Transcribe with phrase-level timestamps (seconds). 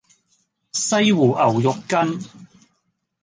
[0.73, 2.19] 西湖牛肉羹